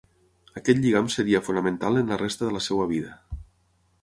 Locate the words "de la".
2.49-2.63